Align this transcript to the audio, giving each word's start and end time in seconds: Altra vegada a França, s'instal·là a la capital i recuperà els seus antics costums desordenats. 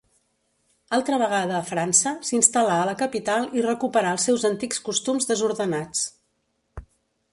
Altra 0.95 1.19
vegada 1.21 1.55
a 1.57 1.67
França, 1.67 2.13
s'instal·là 2.29 2.79
a 2.79 2.87
la 2.91 2.95
capital 3.03 3.47
i 3.59 3.67
recuperà 3.69 4.15
els 4.17 4.27
seus 4.31 4.47
antics 4.53 4.83
costums 4.89 5.31
desordenats. 5.33 6.03